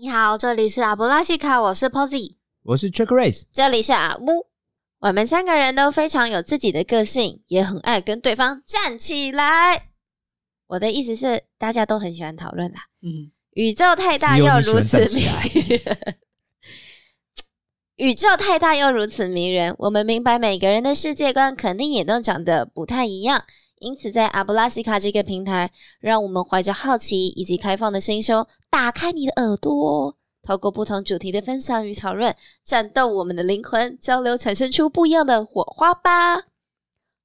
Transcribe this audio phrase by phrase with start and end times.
[0.00, 2.36] 你好，这里是阿布拉西卡，我是 Posy。
[2.62, 4.46] 我是 Chuck Race，这里是阿乌，
[5.00, 9.88] 我们三个人都非常有自己的个性，也很爱跟对方站起来。
[10.68, 12.82] 我的意思是，大家都很喜欢讨论啦。
[13.02, 15.98] 嗯，宇宙太大又如此迷人，
[17.98, 19.74] 宇宙太大又如此迷人。
[19.80, 23.44] 我们明白每个人的世界观肯定也都长得不太一样，
[23.80, 25.70] 因此在阿布拉西卡这个平台，
[26.00, 36.44] 让我们怀着好奇以及开放的心胸，打开你的耳朵，透过不同主题的分享与讨论，战斗我们的灵魂，交流产生出不一样的火花吧。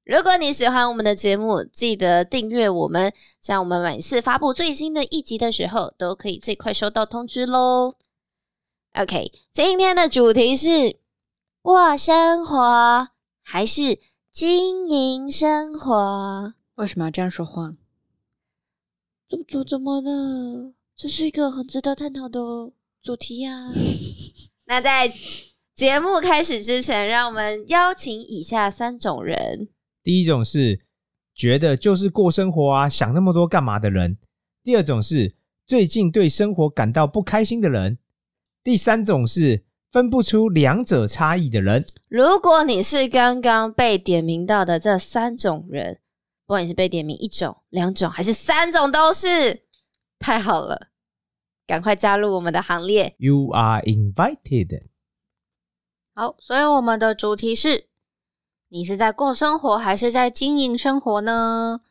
[0.04, 7.94] 如果你喜欢我们的节目，记得订阅我们，这样我们每次发布最新的一集的时候，都可以最快收到通知喽。
[8.92, 10.98] OK，今天的主题是
[11.62, 13.08] 过生活
[13.42, 13.98] 还是
[14.34, 16.54] 经营生活？
[16.74, 17.70] 为什么要这样说话？
[19.28, 20.72] 怎怎怎么了？
[20.96, 22.40] 这是一个很值得探讨的
[23.00, 23.70] 主题呀、
[24.66, 25.08] 那在
[25.72, 29.68] 节目开始之前，让我们邀请以下三种人。
[30.02, 30.80] 第一种是
[31.32, 34.16] 觉得就是过生活啊，想那么多干嘛的人；
[34.64, 37.98] 第二种是最近对生活感到不开心的人；
[38.64, 39.64] 第三种是
[39.94, 41.86] 分不出两者差异的人。
[42.08, 46.00] 如果你是刚刚被点名到的这三种人，
[46.44, 49.62] 不管你是被点名一种、两种还是三种，都是
[50.18, 50.88] 太好了，
[51.64, 53.14] 赶快加入我们的行列。
[53.18, 54.82] You are invited。
[56.12, 57.84] 好，所以我们的主题是：
[58.70, 61.82] 你是在过生活还是在经营生活呢？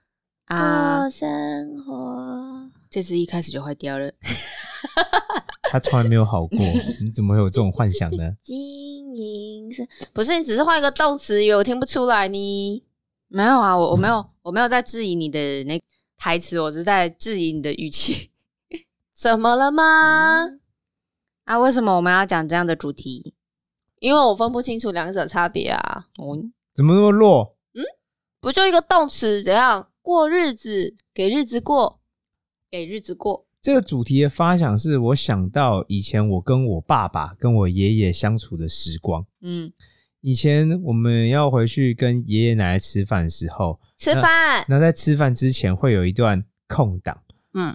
[0.47, 4.11] 啊过，生活，这次一开始就坏掉了。
[5.73, 6.59] 他从来没有好过，
[7.01, 8.31] 你怎么会有这种幻想呢？
[8.43, 12.83] 经营是不是你只是换一个动词，有听不出来你？
[13.27, 15.81] 没有啊，我我没有我没有在质疑你的那
[16.15, 18.29] 台词，我是在质疑你的语气
[19.11, 20.59] 怎么了吗？
[21.45, 21.57] 啊。
[21.57, 23.33] 为什么我们要讲这样的主题？
[23.97, 26.37] 因为我分不清楚两者差别啊，哦，
[26.75, 27.57] 怎么那么弱？
[27.73, 27.81] 嗯
[28.39, 31.99] 不就一个动词怎样过日子，给日子过，
[32.69, 33.47] 给日子过。
[33.63, 39.25] 这个主题的发想是我想到以前我跟我爸爸、跟我爷爷相处的时光。
[39.39, 39.71] 嗯，
[40.19, 47.17] 以前我们要回去跟爷爷奶奶吃饭的时候，吃饭，那在吃饭之前会有一段空档，
[47.53, 47.73] 嗯，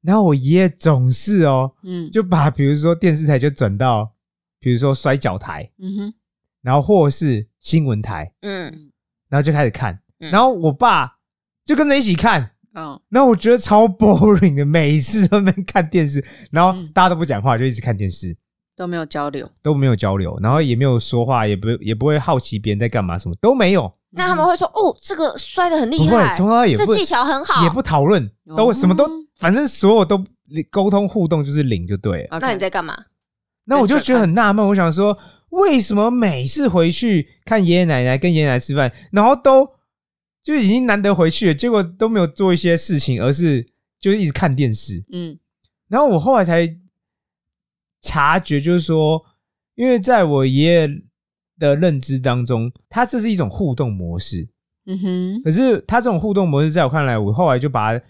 [0.00, 4.14] 然后我爷爷总是哦，嗯，就把比如说电视台就转到，
[4.60, 6.14] 比如说摔跤台，嗯哼，
[6.62, 8.92] 然后或是新闻台，嗯，
[9.28, 10.30] 然后就开始看，嗯。
[10.30, 11.18] 然后我爸
[11.64, 18.36] 就跟着一起看，嗯，那我觉得超 boring 的，每一次都在看电视，然后嗯大家都不讲话，就一直看电视，
[18.76, 19.48] 都没有交流。
[19.62, 30.24] 都没有交流，然后也没有说话，也不也不会好奇别人在干嘛，什么都没有，那他们会说哦，这个摔的很厉害，从头到尾也不这技巧很好，也不讨论，都哦什么都，反正所有都
[30.70, 32.38] 沟通互动就是零就对了。
[32.40, 32.96] 那你在干嘛？
[33.64, 35.16] 那我就觉得很纳闷，我想说，
[35.50, 39.68] 为什么每次回去看爷爷奶奶跟爷爷奶奶吃饭，然后都
[40.42, 43.66] 就已经难得回去了，结果都没有做一些事情，而是
[43.98, 45.04] 就是一直看电视。
[45.12, 45.38] 嗯
[45.88, 46.76] 然后我后来才
[48.00, 49.20] 察觉，就是说，
[49.74, 50.88] 因为在我爷爷
[51.58, 54.48] 的认知当中，他这是一种互动模式，
[54.86, 58.04] 嗯哼，可是他这种互动模式，在我看来，我后来就把它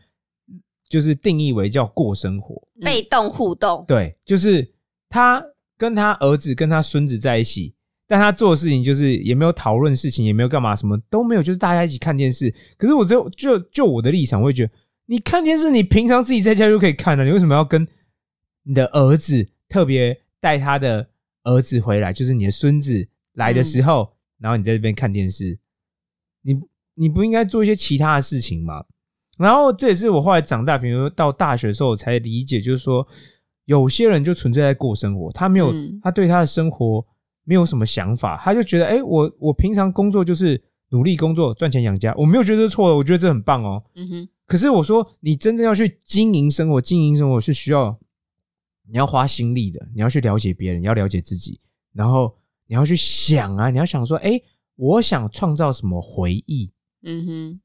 [0.89, 2.55] 就是定义为叫过生活。
[2.81, 4.75] 嗯被动互动，对，就是
[5.09, 5.43] 他
[5.77, 7.75] 跟他儿子跟他孙子在一起，
[8.11, 12.53] 但他做的事情就是也没有讨论事情，也没有干嘛，什么都没有，就是大家一起看电视。
[12.77, 14.73] 可是我就就就我的立场，我会觉得，
[15.07, 17.87] 你看电视，你平常自己在家就可以看了，你为什么要跟
[18.65, 21.09] 你的儿子特别带他的
[21.45, 25.57] 儿子回来，就是你的孙子来的时候，然后你在这边看电视，
[26.43, 26.59] 你
[26.97, 28.85] 你不应该做一些其他的事情吗？
[29.39, 33.07] 然后这也是我后来长大，比如说到大学的时候，我才理解，就是说
[33.67, 37.07] 有些人就纯粹在过生活，他没有，嗯他对他的生活
[37.45, 43.83] 没有什么想法，他就觉得，哎、我我平常工作就是努力工作赚钱养家，我没有觉得这是错的，我觉得这很棒哦。
[43.95, 47.99] 嗯哼，可是我说，你真正要去经营生活，经营生活是需要
[48.89, 51.61] 你要花心力的，你要去了解别人，你要了解自己，
[51.93, 54.41] 然后你要去想啊，你要想说，哎、
[54.77, 56.73] 我想创造什么回忆，
[57.03, 57.61] 嗯哼，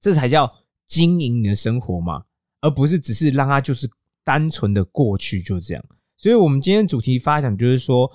[0.00, 0.50] 这才叫
[0.86, 2.24] 经营你的生活嘛，
[2.60, 3.88] 而不是只是让它就是
[4.24, 5.84] 单纯的过去就这样。
[6.16, 8.10] 所以，我们今天主题发展就是说，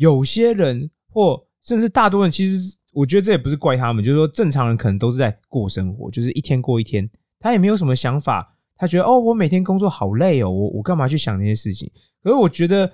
[0.00, 7.08] 有些人或甚至大多人，其实我觉得这也不是怪他们，就是说正常人可能都是在过生活，就是一天过一天，
[7.38, 11.92] 他也没有什么想法，他觉得哦，我每天工作好累哦，我我干嘛去想那些事情？
[12.22, 12.90] 可是我觉得，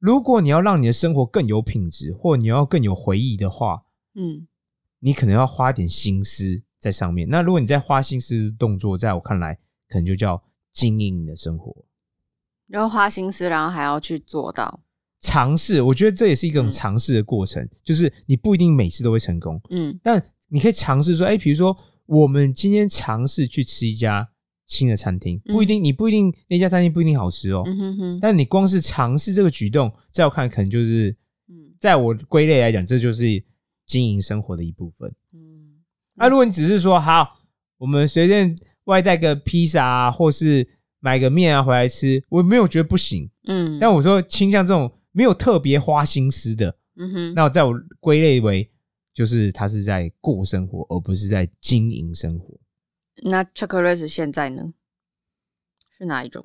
[0.00, 4.48] 如果你要让你的生活更有品质，或你要更有回忆的话，嗯
[4.98, 7.28] 你可能要花点心思在上面。
[7.28, 10.42] 那如果你在花心思的动作，在我看来，可能就叫
[10.72, 11.84] 经营你的生活。
[12.66, 14.80] 然后花心思，然后还要去做到。
[15.24, 16.72] 尝试，我觉得这也是一种嗯。
[16.72, 19.98] 尝试的过程，就是你不一定每次都会成功，嗯。
[20.02, 21.74] 但你可以尝试说，哎，比如说
[22.04, 24.28] 我们今天尝试去吃一家
[24.66, 31.16] 新的餐厅，不一定，你不一定那家餐厅不一定好吃哦，嗯哼哼，但你光是尝试这个举动，在我看来可能就是，
[31.48, 31.72] 嗯。
[31.80, 33.24] 在我归类来讲，这就是
[33.86, 35.10] 经营生活的一部分。
[35.32, 35.80] 嗯。
[36.16, 37.40] 那、如果你只是说好，
[37.78, 38.54] 我们随便
[38.84, 40.68] 外带个披萨啊，或是
[41.00, 43.30] 买个面啊回来吃，我没有觉得不行。
[43.46, 48.68] 嗯，但我说倾向这种没有特别花心思的，嗯哼，那我在我归类为
[49.12, 52.58] 就是他是在过生活，而不是在经营生活。
[53.22, 54.74] 那 Chocolate 现在呢
[55.96, 56.44] 是哪一种？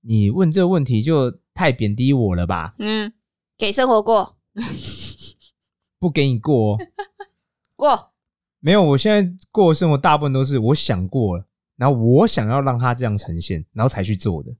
[0.00, 2.74] 你问这个问题就太贬低我了吧？
[2.80, 3.12] 嗯
[3.56, 4.36] 给生活过
[6.00, 6.78] 不给你过、哦，
[7.76, 8.12] 过，
[8.58, 8.82] 没有。
[8.82, 11.46] 我现在过的生活大部分都是我想过了，
[11.76, 14.52] 然后我想要让它这样呈现，然后才去做的。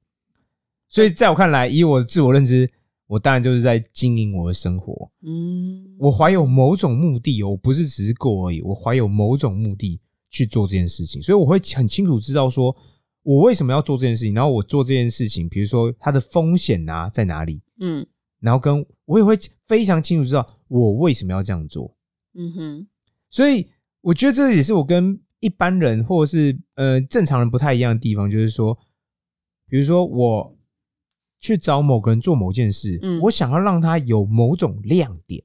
[0.88, 2.72] 所以在我看来，以我的自我认知，
[3.06, 5.10] 我当然就是在经营我的生活。
[5.22, 10.00] 嗯，我怀有某种目的哦，我不是只是过而已，我怀有某种目的
[10.30, 12.74] 去做这件事情，所以我会很清楚知道说
[13.22, 18.06] 我为什么要做这件事情，然后我做这件事情，比如说它的风险啊在哪里，嗯
[18.40, 19.36] 然后跟我也会
[19.66, 21.96] 非常清楚知道我为什么要这样做。
[22.34, 22.88] 嗯哼，
[23.30, 23.66] 所以
[24.02, 28.76] 我觉得这也是我跟一般人或者是呃正常人不太一样的地方，就是说，
[29.68, 30.55] 比如说我
[31.40, 33.20] 去找某个人做某件事，嗯。
[33.22, 35.42] 我想要让他有某种亮点。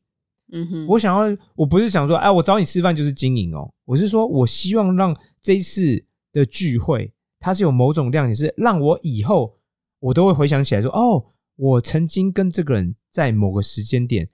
[0.53, 6.03] 嗯哼，我想要，我不是想说，哎，我找你吃饭就是经营哦，我是说我希望让这一次
[6.33, 9.57] 的聚会，它是有某种亮点，是让我以后
[9.99, 11.23] 我都会回想起来说，哦，
[11.55, 14.27] 我曾经跟这个人在某个时间点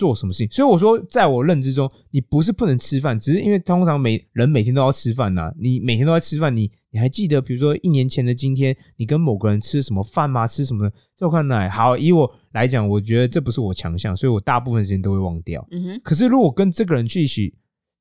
[0.00, 0.48] 做什么事情。
[0.50, 10.46] 所以我说，在我认知中，你不是不能吃饭，只是因为通常每人每天都要吃饭呐、你每天都在吃饭，你你还记得，比如说一年前的今天，你跟某个人吃什么饭吗？
[10.46, 10.88] 吃什么？
[11.14, 15.66] 在我看来，好，以我来讲，我觉得这不是我强项，所以我大部分时间都会忘掉。
[15.70, 17.54] 嗯哼，可是如果跟这个人去一起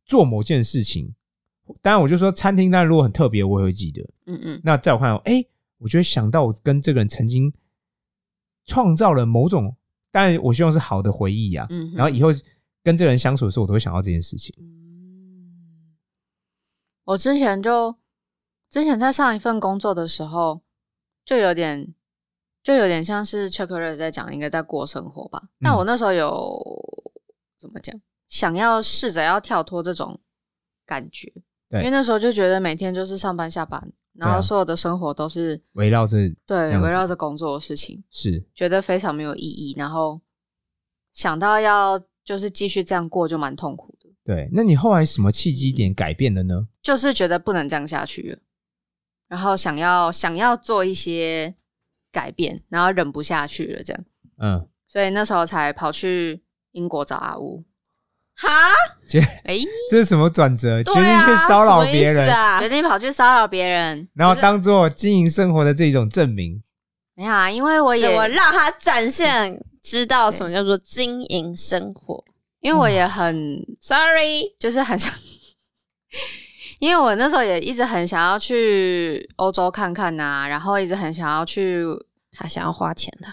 [0.05, 1.13] 做某件事情，
[1.81, 4.01] 当然我就说餐厅，当然如果很特别，我也会记得。
[4.25, 5.43] 嗯嗯那在我看来，哎、
[5.79, 7.51] 我就会想到我跟这个人曾经
[8.65, 9.75] 创造了某种，
[10.11, 11.65] 当然我希望是好的回忆啊。
[11.69, 12.29] 嗯，然后以后
[12.83, 14.53] 跟这个人相处的时候，我都会想到这件事情。
[14.59, 15.95] 嗯，
[17.05, 17.95] 我之前就
[18.69, 20.61] 之前在上一份工作的时候，
[21.25, 21.93] 就有点
[22.63, 25.49] 就有点像是 Chocolate 在讲，应该在过生活吧。
[25.59, 26.59] 但我那时候有
[27.59, 30.19] 怎么讲，想要试着要跳脱这种
[30.85, 31.31] 感觉，
[31.69, 40.19] 对因为那时候就觉得每天就是上班下班，然后所有的生活都是围绕着对围绕着工作的事情，是觉得非常没有意义，然后
[41.13, 44.09] 想到要就是继续这样过，就蛮痛苦的。
[44.23, 44.49] 对。
[44.51, 46.67] 那你后来什么契机点改变了呢？
[46.81, 48.37] 就是觉得不能这样下去了，
[49.27, 51.55] 然后想要想要做一些
[52.11, 54.05] 改变，然后忍不下去了，这样，
[54.37, 57.63] 嗯，所以那时候才跑去英国找阿乌。
[58.41, 58.49] 哈，
[59.09, 59.59] 决哎、
[59.91, 60.81] 这是什么转折？
[60.83, 62.59] 决定啊，去骚扰什么意别人，思啊？
[62.61, 62.69] 决？
[62.69, 64.07] 定跑去骚扰别人。
[64.13, 66.63] 然后当做经营生活的这种证明。
[67.15, 72.23] 没有啊，因为我什也我让他展现知道什么叫做经营生活。
[72.61, 75.09] 因为我也很？Sorry，就是很想，
[76.79, 81.83] 因为我那时候也一直很想要去欧洲看看呐、然后一直很想要去
[82.31, 83.27] 他想要花钱的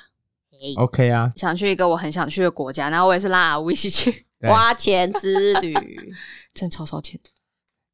[0.81, 5.75] ，OK 啊，想去一个我很想去的国家，然后我也是拉阿乌一起去，对花钱之旅，
[6.55, 7.31] 真超烧钱的。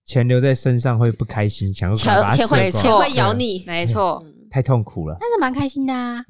[0.04, 3.62] 钱留在身上会不开心，想要钱把它钱会钱会咬你。
[3.66, 5.16] 没错，嗯太痛苦了。
[5.18, 6.24] 但是蛮开心的啊。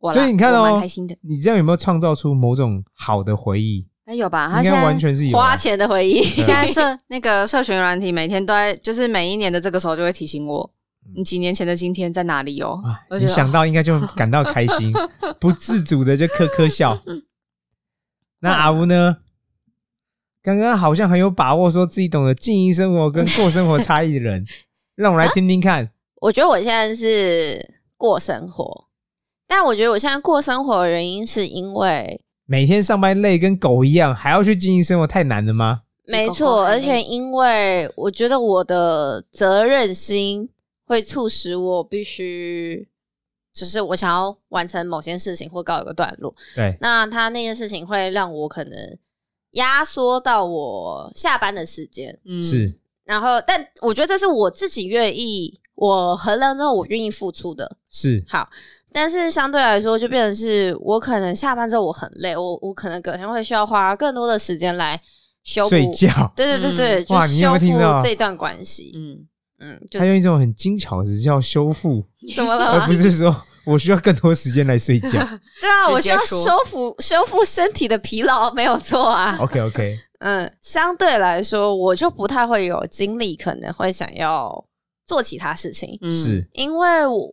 [0.00, 1.16] 我啦所以你看我哦蛮开心的。
[1.22, 3.88] 你这样有没有创造出某种好的回忆？
[4.04, 4.48] 那有吧？
[4.50, 10.68] 他应该现在完全是有啊、花钱的回忆，现在社那个社群软体每天都在，就是每一年的这个时候就会提醒我，
[11.14, 12.82] 你几年前的今天在哪里哦？
[12.84, 14.92] 啊我觉得你想到应该就感到开心，
[15.40, 17.00] 不自主的就呵呵笑。
[18.42, 19.18] 那阿吴呢？
[20.42, 24.44] 刚刚好像很有把握，说自己懂得经营生活跟过生活差异的人，
[24.96, 25.88] 让我来听听看。
[26.20, 28.88] 我觉得我现在是过生活，
[29.46, 35.82] 但我觉得我现在过生活的原因是因为，每天上班累跟狗一样，还要去经营生活，太难了吗？
[36.08, 40.48] 没错，而且因为我觉得我的责任心
[40.84, 42.88] 会促使我必须，
[43.52, 48.98] 就是我想要完成某件事情或告一个段落，对，那他那件事情会让我可能
[49.52, 57.76] 压缩到我下班的时间，嗯是然后，但我觉得这是我自己愿意，我衡量之后我愿意付出的。
[57.90, 58.48] 是，好，
[58.92, 64.98] 但是相对来说，就变成是我可能下班之后我很累，我我可能隔天会需要花更多的时间来
[65.42, 65.70] 修复。
[65.70, 66.32] 睡觉。
[66.36, 68.92] 对对对对，就修复这段关系。
[68.94, 69.26] 嗯，
[69.62, 72.04] 嗯，就他用一种很精巧的词叫修复，
[72.34, 72.92] 怎么了而不？
[72.92, 75.08] 是说我需要更多时间来睡觉。
[75.60, 79.36] 对啊，我需要修复修复身体的疲劳，没有错啊。
[79.40, 84.66] OK OK， 嗯，相对来说，我就不太会有精力，可能会想要
[85.06, 87.28] 做其他事情，嗯是因为我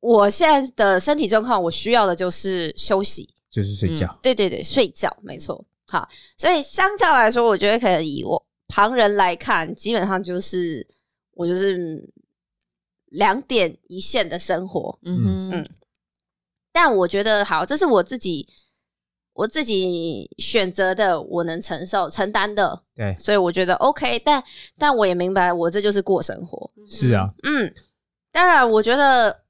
[0.00, 3.28] 我现在的身体状况，我需要的就是休息。
[3.50, 4.18] 就是睡觉。
[4.20, 5.64] 对对对，睡觉没错。
[5.86, 10.84] 好，所以相较来说，我觉得可以以我旁人来看，基本上就是
[11.34, 12.08] 我就是
[13.06, 14.98] 两点一线的生活。
[15.04, 15.50] 嗯哼。
[15.52, 15.70] 嗯。
[16.72, 18.48] 但我觉得好，这是我自己
[19.32, 24.42] 我自己选择的，我能承受承担的，对，所以我觉得 OK 但。
[24.76, 26.70] 但我也明白，我这就是过生活。
[26.88, 27.72] 是啊，嗯，
[28.32, 29.42] 当然，我觉得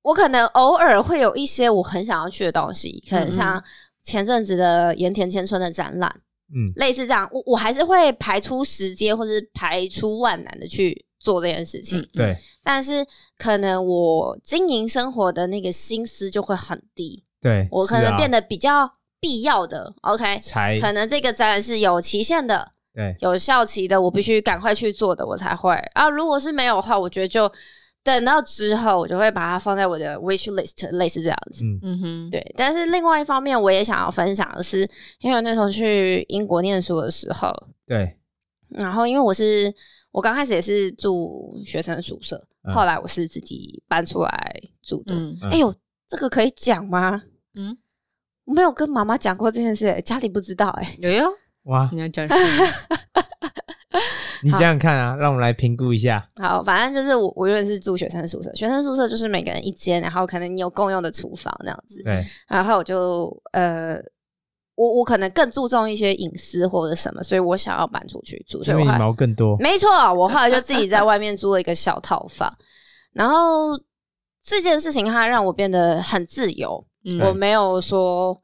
[0.00, 3.62] 我可能偶尔会有一些我很想要去的东西，可能像
[4.02, 6.22] 前阵子的盐田千春的展览，
[6.54, 12.00] 嗯，类似这样，我我还是会排出时间或是排出万难的去做这件事情。
[12.00, 13.06] 嗯对，但是
[13.38, 19.94] 可能我经营生活的那个心思就会很低，对，我可能变得得比较必要的。
[20.02, 26.08] OK，才可能这个展览是有期限的，对，有效期的，我必须赶快去做的，我才会啊。
[26.08, 27.50] 如果是没有的话，我觉得就
[28.02, 31.64] 等到之后，我就会把它放在我的 wish list，类似这样子。
[31.64, 34.80] 嗯嗯哼，对，但是另外一方面，我也想要分享的是，
[35.20, 37.52] 因为我那时候去英国念书的时候，
[37.86, 38.12] 对，
[38.74, 39.72] 然后因为我是
[40.10, 45.14] 我刚开始也是住学生宿舍，嗯后来我是自己搬出来住的。
[45.50, 45.72] 哎呦，
[46.08, 47.22] 这个可以讲吗？
[47.54, 47.76] 嗯，
[48.44, 51.28] 我没有跟妈妈讲过这件事，家里不知道哎、有哟，
[51.64, 52.72] 哇，你要讲什么？
[54.44, 56.28] 你想想看啊，让我们来评估一下。
[56.36, 62.02] 好，反正就是我，我原本是住学生宿舍，学生宿舍就是每个人一间，然后可能你有共用的厨房那样子。
[62.02, 64.00] 对，然后我就呃，
[64.74, 69.56] 我我可能更注重一些隐私或者什么，所以我想要搬出去住，所以我后来毛更多。
[69.58, 72.50] 没错，我后来就自己在外面租了一个小套房，
[73.12, 73.78] 然后
[74.42, 78.40] 这件事情它让我变得很自由，嗯我没有说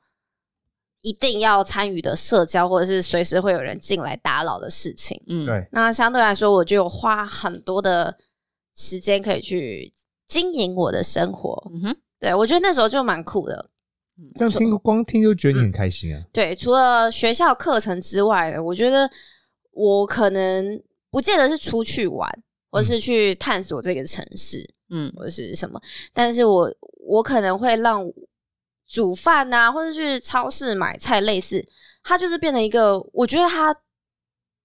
[1.00, 5.20] 一定要参与的社交，或者是随时会有人进来打扰的事情。
[5.28, 8.14] 嗯，对，那相对来说，我就有花很多的
[8.76, 9.90] 时间可以去
[10.26, 11.56] 经营我的生活。
[11.72, 13.70] 嗯哼，对我觉得那时候就蛮酷的。
[14.34, 16.22] 这样听光听就觉得你很开心啊。
[16.32, 19.08] 对，除了学校课程之外的，我觉得
[19.72, 22.28] 我可能不见得是出去玩，
[22.70, 25.80] 或是去探索这个城市，嗯或者是什么，
[26.12, 26.68] 但是我
[27.06, 28.04] 我可能会让
[28.88, 31.64] 煮饭啊，或者去超市买菜，类似，
[32.02, 33.74] 它就是变成一个，我觉得它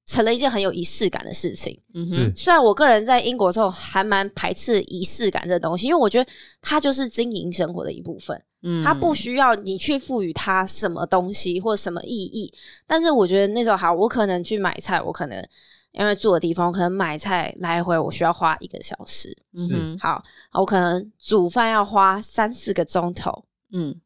[0.07, 1.79] 成了一件很有仪式感的事情。
[1.93, 6.29] 嗯哼，虽然我个人在英国之后还蛮排斥仪式感这东西，因为我觉得
[6.61, 8.41] 它就是经营生活的一部分。
[8.63, 12.53] 嗯它不需要你去赋予它什么东西或什么意义。
[12.87, 15.45] 但是我觉得那时候好，我可能去买菜，我可能
[15.91, 19.37] 因为住的地方，我可能买菜来回我需要花一个小时。
[19.53, 23.99] 嗯，好，我可能煮饭要花三四个钟头，嗯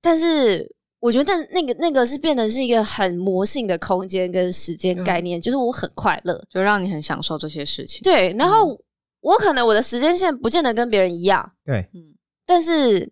[0.00, 0.74] 但是。
[0.98, 8.00] 我觉得那个那个是变得是一个很魔性的空间跟时间概念，就是我很快乐，就让你很享受这些事情。
[8.02, 8.34] 对。
[8.36, 8.76] 然后
[9.20, 13.08] 我可能我的时间线不见得跟别人一样，对，嗯但是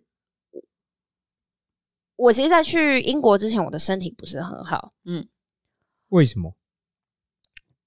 [2.15, 4.93] 我其实，在去英国之前，我的身体不是很好。
[5.05, 5.27] 嗯
[6.09, 6.53] 为什么？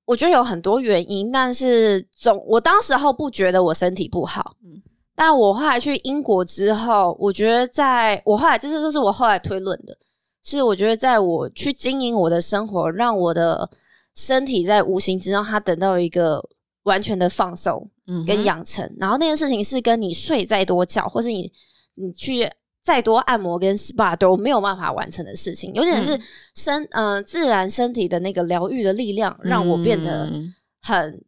[0.05, 4.83] 我觉得有很多原因，但是总我当时候不觉得我身体不好，嗯嗯，
[5.15, 9.97] 但我后来去英国之后，我觉得在我后来这些都是我后来推论的，
[10.43, 13.71] 是我觉得在我去经营我的生活，让我的
[14.15, 16.43] 身体在无形之中，它得到一个
[16.85, 21.53] 完全的放松，嗯，跟养成，然后那件事情是跟你睡再多觉，或是你
[21.95, 22.51] 你去
[22.89, 26.23] 再多按摩跟 SPA 都没有办法完成的事情，有点是嗯
[26.55, 31.23] 身嗯、呃自然身体的那个疗愈的力量，让我变得嗯很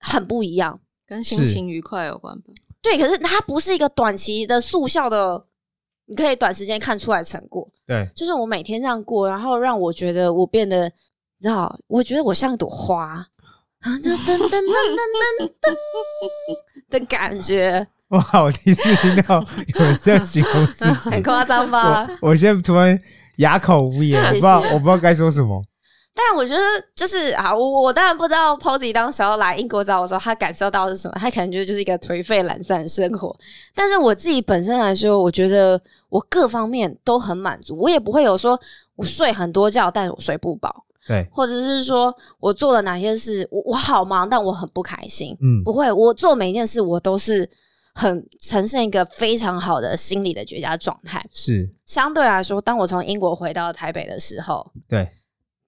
[0.00, 0.80] 很不一样。
[1.06, 2.52] 跟心情愉快有关吧？
[2.82, 5.46] 对，可是它不是一个短期的速效的，
[6.06, 7.68] 你可以短时间看出来成果。
[7.86, 10.86] 对，就是我每天这样过，然后让我觉得我变得，
[11.38, 13.24] 你知道，我觉得我像一朵花
[13.82, 14.98] 啊，就噔噔噔噔
[15.38, 15.76] 噔 噔
[16.90, 19.42] 的感觉，哇，我第一次听到
[19.74, 22.06] 有人这样形容自己很，夸张吧？
[22.20, 22.98] 我我现在突然
[23.38, 25.60] 哑口无言，我不知道我不知道该说什么。
[26.14, 26.62] 但我觉得
[26.94, 33.36] 就是啊，我我当然不知道 Posy 当时候来英国找我的时候，他感受到的是什么，他可能觉得就是一个颓废懒散的生活。
[33.74, 38.58] 但是我自己本身来说，我觉得我各方面都很满足，我也不会有说
[38.94, 45.36] 我睡很多觉，但我睡不饱，对，或者是说我做了哪些事，我我好忙，但我很不开心。
[45.42, 47.46] 嗯，不会，我做每一件事，我都是
[47.96, 51.26] 很呈现一个非常好的心理的绝佳状态。
[51.32, 55.08] 是，相对来说，当我从英国回到台北的时候，对，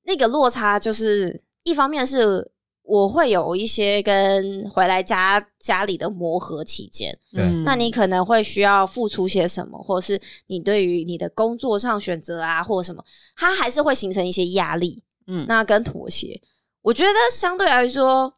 [0.05, 13.03] 那个落差就是一方面是我会有一些跟回来家家里的磨合期间，对嗯那你可能会需要付出些什么，或者是你对于你的工作上选择啊，或什么，
[13.37, 15.03] 它还是会形成一些压力。
[15.31, 16.41] 嗯那跟妥协，
[16.81, 18.33] 我觉得相对来说，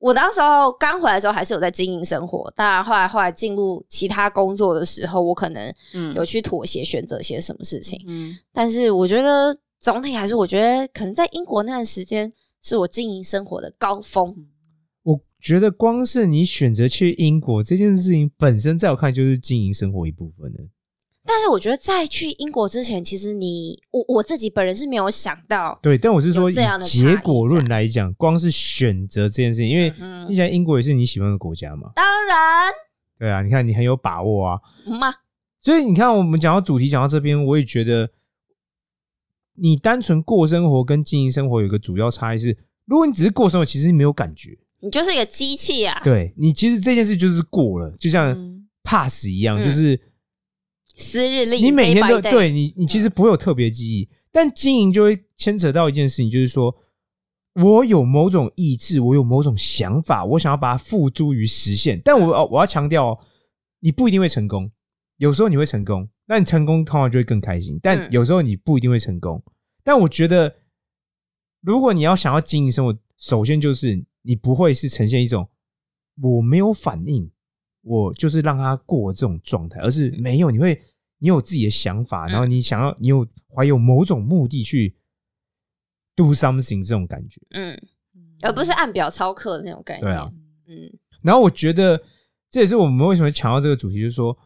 [0.00, 8.02] 我当时候刚回来的时候还是有在经营生活，当然后来后来进入其他工作的时候，我可能嗯有去妥协，选择些什么事情。
[8.06, 14.34] 嗯但是我觉得总体还是，我觉得可能在英国那段时间是我经营生活的高峰。
[15.02, 20.60] 我觉得光是你选择去英国这件事情本身，在我看就是经营生活一部分的。
[21.32, 29.94] 但是我觉得在去英国之前，其实你我我自己本人是没有想到，对，但我是说以这样的结果论来讲，光是选择这件事情，因为
[30.28, 32.36] 你想英国也是你喜欢的国家嘛，当然。
[33.16, 34.60] 对啊，你看你很有把握啊，
[35.60, 38.10] 所以你看我们讲到主题讲到这边，我也觉得
[39.54, 48.66] 你单纯过生活跟经营生活有一个主要差异是，如果你只是过生活，其实你没有感觉，你就是一个机器啊，对你其实这件事就是过了，就像嗯。
[48.82, 49.64] pass 一样，嗯。
[49.64, 50.09] 就是。
[51.00, 56.76] 私日历，你每天都对你，你其实不会有特别记忆，但经营就会牵扯到一件事情，就是说
[57.54, 62.00] 我有某种意志，我有某种想法，我想要把它付诸于实现。
[62.04, 63.18] 但我要我要强调哦，
[63.80, 64.70] 你不一定会成功，
[65.16, 69.42] 有时候你会成功，那你成功通常就会更开心，但嗯有时候你不一定会成功。
[69.82, 70.54] 但我觉得，
[71.62, 75.48] 如果你要想要经营生活，首先就是你不会是呈现一种
[76.20, 77.30] 我没有反应，
[77.82, 80.78] 我就是让他过这种状态，而是没有，你会
[81.18, 84.94] 你有自己的想法，然后你想要，你有怀有某种目的去
[86.14, 87.40] do something 这种感觉。
[87.52, 87.80] 嗯，
[88.42, 90.06] 而不是按表操课的那种感觉。
[90.06, 90.30] 对啊，
[90.68, 92.02] 嗯然后我觉得
[92.50, 94.36] 这也是我们为什么强调这个主题，就是说，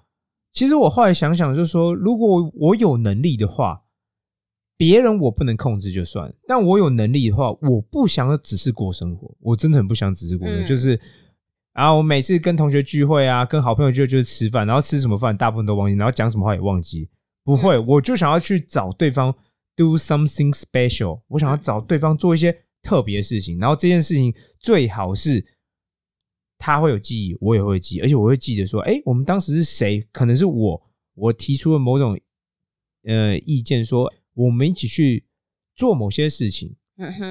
[0.52, 3.82] 其实我后来想想，就是说，如果我有能力的话，
[4.76, 11.00] 别人我不能控制就算，但我有能力的话，我不想只是过生活，我真的很不想只是过生活，嗯就是。
[11.74, 17.10] 然后我每次跟同学聚会啊，跟好朋友聚就是吃饭，然后吃什么饭大部分都忘记，然后讲什么话也忘记。
[17.42, 19.34] 不会，我就想要去找对方
[19.76, 25.44] do something special，我想要找对方做一些特别的事情，然后这件事情最好是
[26.56, 30.06] 他会有记忆，我也会记，而且我会记得说，哎，我们当时是谁？
[30.12, 30.82] 可能是我，
[31.14, 32.18] 我提出了某种
[33.02, 35.26] 呃意见，说我们一起去
[35.74, 36.76] 做某些事情，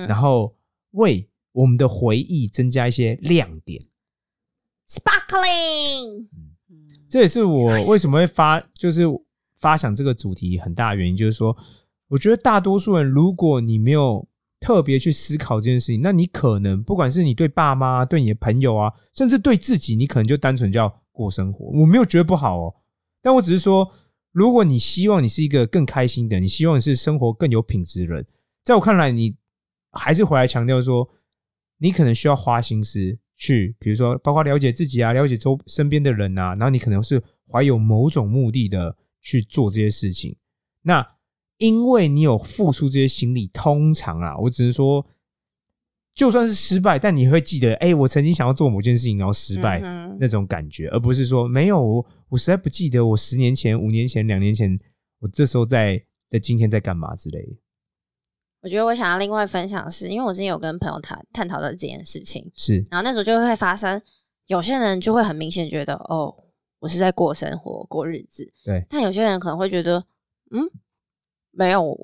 [0.08, 0.54] 然后
[0.92, 3.82] 为我们的回忆增加一些亮点。
[4.94, 6.28] ，sparkling，
[7.10, 9.04] 这也是我为什么会发，就是
[9.60, 11.56] 发想这个主题很大的原因，就是说，
[12.10, 14.28] 我觉得大多数人，如果你没有
[14.60, 21.66] 特别去思考这件事情，那你可能不管是你对爸妈、对你的朋友啊，甚至对自己，你可能就单纯叫过生活。
[21.80, 22.76] 我没有觉得不好哦，
[23.22, 23.92] 但我只是说，
[24.32, 28.26] 如果你希望你是一个更开心的，你希望你是生活更有品质的人，
[28.64, 29.36] 在我看来，你
[29.92, 31.08] 还是回来强调说，
[31.78, 40.36] 你可能需要花心思去，比如说包括了解自己啊，了解周身边的人啊，然后你可能是怀有某种目的的去做这些事情。
[40.82, 41.06] 那
[41.58, 45.06] 因为你有付出这些心力，通常啊，我只能说，
[46.14, 54.80] 就算是失败，但你会记得，哎、我曾经想要做某件事情，然后失败、嗯那种感觉，而不是说没有我，我实在不记得我十年前、五年前、两年前，
[55.20, 57.54] 我这时候在的今天在干嘛之类的。
[58.64, 64.02] 我觉得我想要另外分享的是，因为我之前有跟朋友谈探讨到这件事情，是，然后那时候就会发生，
[64.48, 66.34] 有些人就会很明显觉得，哦，
[66.80, 70.02] 我是在过生活、过日子，对，但有些人可能会觉得，
[70.52, 70.64] 嗯，
[71.52, 71.96] 没有，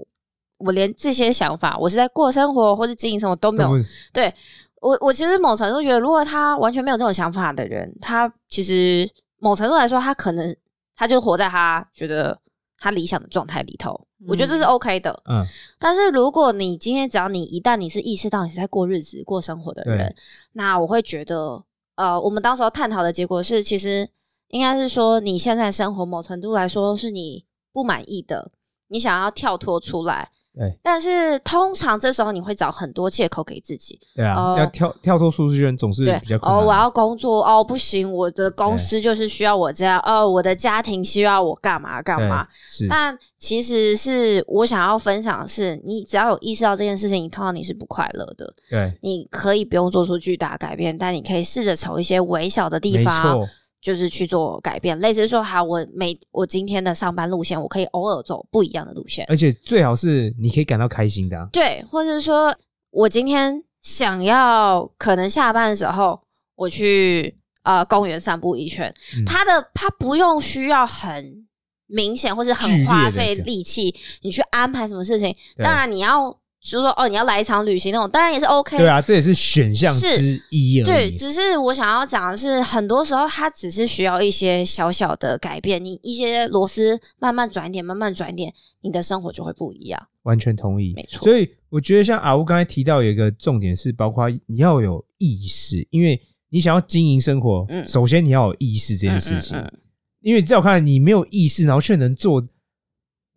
[0.57, 3.71] 我连这些想法，我是在过生活或是经营生活都没有
[4.11, 4.33] 对
[4.81, 10.53] 我我其实某程度觉得，如果他完全没有这种想法的人，他其实某程度来说，他可能
[10.93, 12.37] 他就活在他觉得
[12.79, 13.99] 他理想的状态里头。
[14.27, 15.21] 我觉得这是 OK 的。
[15.29, 15.45] 嗯，
[15.77, 20.13] 但是如果你今天只要你一旦你是意识到你是在过日子、过生活的人，
[20.53, 21.63] 那我会觉得，
[21.95, 24.09] 呃，我们当时候探讨的结果是，其实
[24.49, 28.51] 应该是说你现在生活某程度来说是你不满意的，
[28.87, 30.31] 你想要跳脱出来。
[30.59, 42.45] 对但是通常这时候你会找很多借口给自己，对啊，哦要跳跳脱舒适圈总是对比较困难哦，我要工作哦，不行，我的公司就是需要我这样，哦，我的家庭需要我干嘛干嘛。
[42.89, 48.53] 但其实是我想要分享的是，你只要有意识到这件事情，你通常你是不快乐的。
[48.69, 53.49] 对，你可以不用做出巨大改变，但你可以试着从一些微小的地方，错，
[53.81, 54.99] 就是去做改变。
[54.99, 59.25] 类似说，好，我每我今天的上班路线，我可以偶尔走不一样的路线。
[59.29, 62.55] 而且最好是你可以感到开心的啊、对，或者是说
[62.91, 66.21] 我今天想要可能下班的时候，
[66.55, 71.47] 我去呃公园散步一圈，嗯它的它不用需要很
[71.87, 75.35] 明显或者剧烈的很花费力气，你去安排什么事情。
[75.55, 78.77] 对当然你要就是说哦，你要来一场旅行那种，当然也是 OK。
[78.77, 90.07] 对啊，这也是选项之一而对，只是我想要讲的是，很多时候它只是需要一些小小的改变，你一些螺丝慢慢转一点，慢慢转一点，你的生活就会不一样。
[90.23, 99.57] 完全同意，没错所以我觉得像阿乌刚才提到有一个重点是，包括你要有意识，因为你想要经营生活，嗯首先你要有意识这件事情。
[99.57, 99.79] 嗯嗯
[100.21, 102.45] 因为在我看来，你没有意识，然后却能做，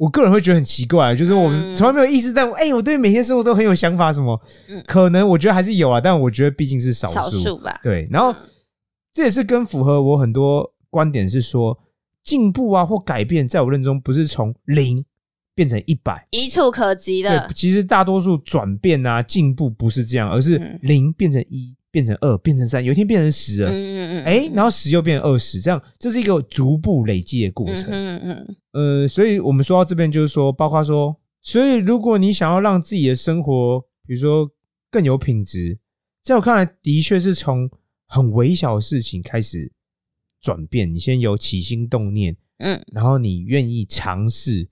[0.03, 7.79] 我个人会觉得很奇怪，就是我们嗯从来没有意识，但我哎、我对每天生活都很有想法，什么，嗯可能我觉得还是有啊，但我觉得毕竟是少少数，吧。
[7.85, 8.37] 对，然后嗯
[9.13, 11.79] 这也是跟符合我很多观点是说，
[12.25, 15.05] 进步啊或改变，在我认中不是从零
[15.55, 16.27] 变成一百。
[16.33, 27.85] 一触可及对的，，其实大多数转变啊、进步不是这样，而是嗯零变成一，变成二，变成三，有一天变成十了，嗯嗯嗯，哎、然后十又变成二十，这样这是一个逐步累积的过程。
[27.91, 34.51] 嗯嗯嗯呃，所以我们说到这边，就是说，包括说，所以如果你想要让自己的生活，比如说
[34.91, 35.79] 更有品质，
[36.23, 37.71] 在我看来，的确是从
[38.07, 39.71] 很微小的事情开始
[40.41, 40.91] 转变。
[40.91, 44.69] 你先有起心动念，嗯然后你愿意尝试。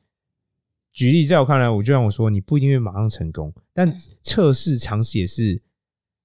[0.92, 5.62] 举例，在我看来，我就像我说，你不一定会马上成功，但测试尝试也是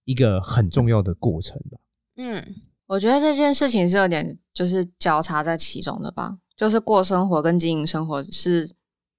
[0.06, 1.78] 一个很重要的过程吧。
[2.18, 2.56] 嗯
[2.88, 8.70] 我觉得这件事情是有点就是交叉在其中的吧，就是过生活跟经营生活是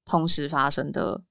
[0.04, 1.22] 同时发生的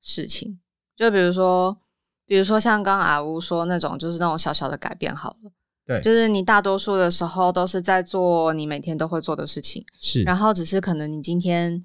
[0.00, 0.60] 事情。
[0.94, 1.80] 就比如说，
[2.26, 5.50] 比如说像刚刚阿乌说那种，就是那种小小的改变好了，
[5.86, 11.82] 对，就是你大多数的时候都是在做你每天都会做的事情，是，然后只是可能你今天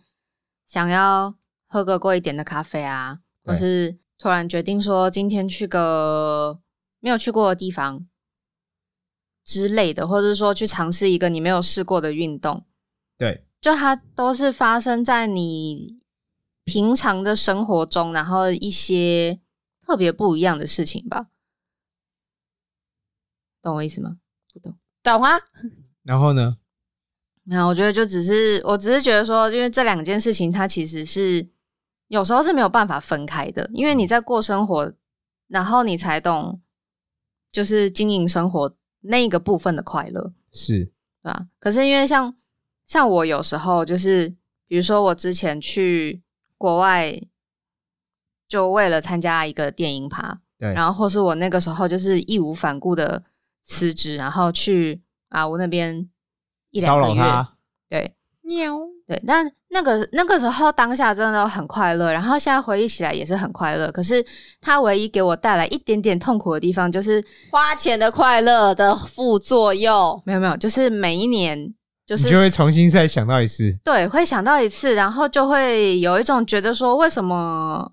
[0.67, 1.33] 想要
[1.65, 6.59] 喝个贵一点的咖啡啊，或是突然决定说今天去个
[6.99, 8.07] 没有去过的地方
[9.43, 12.65] 之类的，或者是说去尝试一个你没有试过的运动，
[13.17, 15.99] 对，就它都是发生在你
[16.63, 19.39] 平常的生活中，然后一些
[19.85, 21.27] 特别不一样的事情吧。
[23.61, 24.17] 懂我意思吗？
[24.53, 24.77] 不懂。
[25.01, 25.39] 懂啊？
[26.03, 26.57] 然后呢？
[27.43, 31.49] 没有，我觉得就只是，我只是觉得说，因为这两件事情，它其实是
[32.07, 34.93] 有时候是没有办法分开的，因为你在过生活，
[35.47, 36.61] 然后你才懂，
[37.51, 40.85] 就是经营生活那个部分的快乐，是，
[41.21, 41.47] 对吧？
[41.59, 42.35] 可是因为像
[42.85, 44.35] 像我有时候就是，
[44.67, 46.21] 比如说我之前去
[46.57, 47.21] 国外，
[48.47, 53.23] 就为了参加一个电影趴，对，然后或是我那个时候就是义无反顾的
[53.61, 56.09] 辞职，然后去啊我那边
[56.71, 57.23] 一两骚个月，
[57.89, 58.79] 对喵。
[59.09, 63.91] 对，但那个那个时候当下真的很快乐，然后现在回忆起来也是很快乐。
[63.91, 64.23] 可是
[64.61, 67.19] 它唯一给我带来一点点痛苦的地方，就是
[67.51, 71.73] 花钱的快乐的副作用，没有没有，就是每一年
[72.05, 73.75] 就是你就会重新再想到一次。
[73.83, 77.91] 对会想到一次，然后就会有一种觉得说，为什么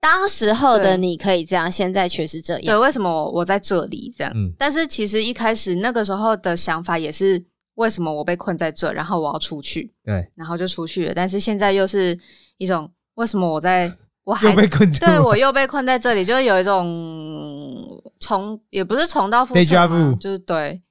[0.00, 2.76] 当时候的你可以这样，现在却是这样对。
[2.76, 4.32] 为什么我我在这里这样？
[4.34, 7.44] 嗯但是其实一开始那个时候的想法也是，
[7.76, 11.14] 为什么我被困在这，然后我要出去，对，然后就出去了。
[11.14, 12.18] 但是现在又是
[12.58, 15.12] 一种，为什么我在我还被困住了。
[15.12, 20.82] 对我又被困在这里，就是有一种重，也不是重蹈覆辙嘛就是对，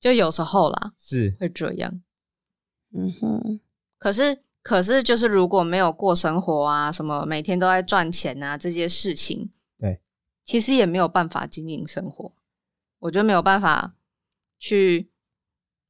[0.00, 2.02] 就有时候啦是会这样。
[2.94, 3.60] 嗯哼，
[3.98, 10.00] 可是，可是就是如果没有过生活啊，什么每天都在赚钱啊这些事情，对，
[10.44, 12.32] 其实也没有办法经营生活。
[12.98, 13.94] 我觉得没有办法
[14.58, 15.10] 去，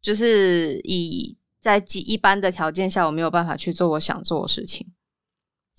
[0.02, 4.86] 就是以在几一般的条件下，我没有办法去做我想做的事情。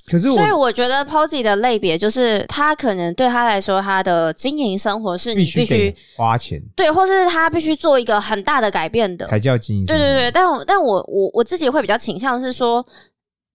[0.06, 9.26] 可是我所以我觉得 Posy 的类别就是他可能对他来说，他的经营生活是你必须得花钱对，或是他必须做一个很大的改变的。
[9.28, 9.86] 才叫经营。
[9.86, 12.86] 对对对，但我但我我我自己会比较倾向是说，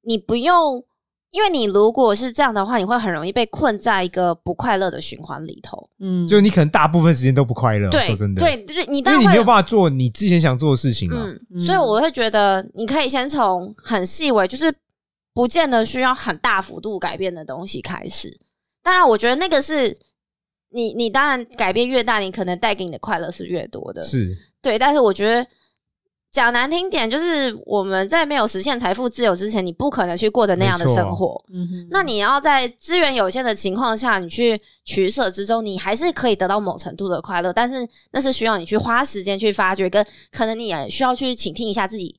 [0.04, 0.82] 你不用，
[1.30, 5.88] 因为你如果是这样的话，你会很容易被困在一个不快乐的循环里头。
[6.00, 7.90] 嗯，就你可能大部分时间都不快乐。
[7.90, 11.16] 对说真的，，对就是，你因当然会为你没有办法做你之前想做的事情嘛。
[11.18, 14.74] 嗯，嗯所以我会觉得你可以先从很细微，就是
[15.34, 18.40] 不见得需要很大幅度改变的东西开始。
[18.82, 19.94] 当然，我觉得那个是
[20.70, 24.02] 你你当然改变越大，你可能带给你的快乐是越多的。
[24.02, 25.46] 是，对，但是我觉得
[26.30, 31.42] 讲难听点，就是我们在没有实现财富自由之前，你不可能去过的那样的生活。
[31.48, 42.14] 嗯哼那你要在资源有限的情况下，你去取舍之中，你还是可以得到某程度的快乐，但是那是需要你去花时间去发掘，跟可能你也需要去倾听一下自己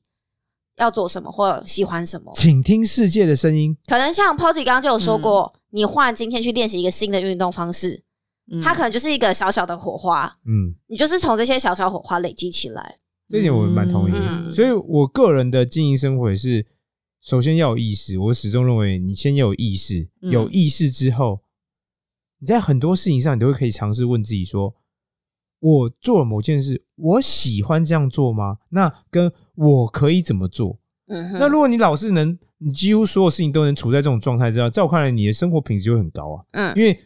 [0.76, 2.32] 要做什么或喜欢什么。
[2.34, 3.76] 请听世界的声音。
[3.86, 8.02] 可能像 Posy 刚刚就有说过，你换今天去练习一个新的运动方式，
[8.50, 12.96] 嗯它可能就是一个小小的火花，嗯，你就是从这些小小火花累积起来。
[13.30, 14.12] 这一点我蛮同意。
[14.12, 16.66] 嗯所以我个人的经营生活也是，
[17.20, 18.18] 首先要有意识。
[18.18, 21.42] 我始终认为，你先要有意识，嗯有意识之后，
[22.40, 24.74] 你在很多事情上，你都会可以尝试问自己说：
[25.60, 28.58] 我做了某件事，我喜欢这样做吗？
[28.70, 30.80] 那跟我可以怎么做？
[31.06, 36.44] 嗯，那如果你老是能，你几乎所有事情都能处在这种状态之下，在我看来，你的生活品质就会很高啊。
[36.50, 36.98] 嗯因为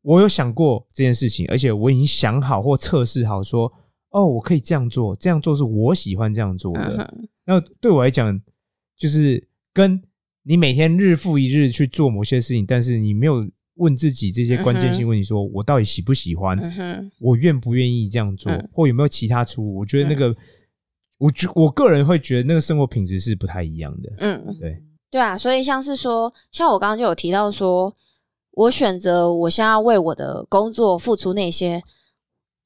[0.00, 3.70] 我有想过这件事情，而且我已经想好或测试好说，
[4.16, 6.96] 哦，我可以这样做，这样做是我喜欢这样做的。
[7.12, 8.40] 嗯那对我来讲，
[8.96, 10.02] 就是跟
[10.42, 16.58] 你每天日复一日去做某些事情，但是你没有问自己这些关键性问题说，我到底喜不喜欢？
[16.58, 19.76] 嗯，我愿不愿意这样做，嗯或有没有其他出路？
[19.78, 20.34] 我觉得那个，
[21.18, 24.12] 我觉我个人会觉得那个生活品质是不太一样的。
[24.18, 27.94] 嗯，对，对啊，所以像是说，像我刚刚就有提到说，
[28.52, 31.80] 我选择我现在为我的工作付出那些，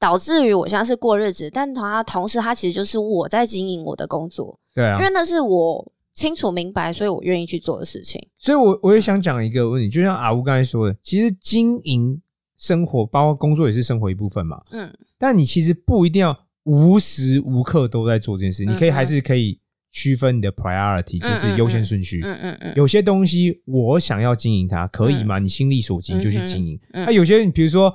[0.00, 8.20] 导致于我现在是过日子，但他同时他其实就是我在经营我的工作，对啊因，为那是我清楚明白，所以我愿意去做的事情。
[8.38, 12.20] 所以我我也想讲一个问题，就像阿吴刚才说的，其实经营
[12.56, 14.60] 生活，包括工作也是生活一部分嘛。
[14.72, 16.34] 嗯但你其实不一定要
[16.64, 19.60] 无时无刻都在做这件事，你可以还是可以
[19.90, 22.22] 区分你的 priority，就是优先顺序。
[22.24, 25.38] 嗯嗯嗯，有些东西我想要经营它，可以吗？
[25.38, 26.80] 你心力所及就去经营。
[26.92, 27.94] 那有些你比如说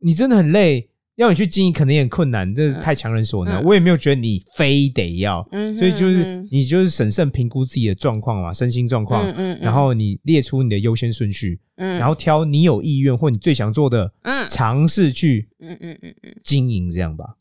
[0.00, 3.62] 你真的很累，要你去经营可能也很困难，这是太强人所难。
[3.62, 17.36] 嗯我也没有觉得你非得要，嗯所以就是嗯你就是审慎评估自己的状况嘛，身心状况，嗯嗯嗯然后你列出你的优先顺序，嗯然后挑你有意愿或你最想做的，嗯尝试去嗯嗯嗯嗯，经营，这样吧。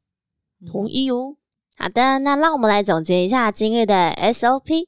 [0.65, 1.35] 同意哦。
[1.77, 4.85] 好的，那让我们来总结一下今日的 SOP。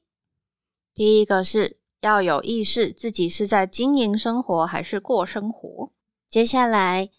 [0.94, 5.92] 第一个是要有意识，自己是在经营生活还是过生活。
[6.30, 7.10] 接下来，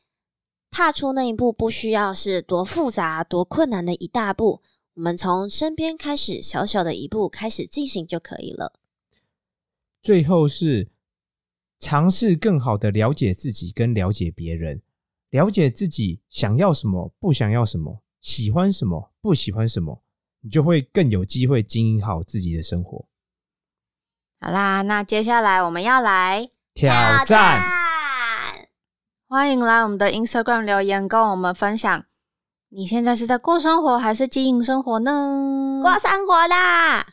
[0.71, 4.61] 踏出那一步不需要是多复杂、多困难的一大步，
[4.93, 8.73] 我们从身边开始，小小的一步开始进行就可以了。
[10.01, 10.91] 最后是
[11.79, 14.81] 尝试更好的了解自己跟了解别人，
[15.29, 20.03] 了解自己想要什么，不想要什么，喜欢什么，不喜欢什么，
[20.41, 23.07] 你就会更有机会经营好自己的生活。
[24.39, 26.93] 好啦，那接下来我们要来挑
[27.25, 27.61] 战，
[29.31, 32.03] 欢迎来我们的 Instagram 留言，跟我们分享
[32.69, 35.81] 你现在是在过生活还是经营生活呢？
[35.83, 37.05] 过生活啦！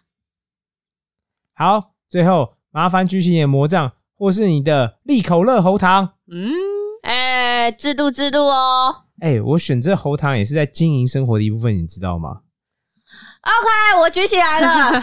[1.55, 6.15] 好，最后麻烦举起你的魔杖，或是你的利口乐喉糖。
[6.33, 6.55] 嗯，
[7.03, 9.05] 哎、制度制度哦。
[9.21, 12.41] 哎、我选这喉糖也是在经营生活的一部分，你知道吗
[13.43, 15.03] ？OK，我举起来了。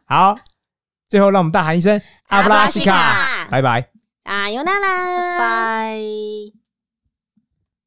[0.08, 0.34] 好，
[1.10, 3.90] 最后让我们大喊一声阿布拉西阿布拉西卡，拜拜
[4.26, 4.32] 拜。
[4.32, 6.65] 啊，尤娜啦，拜。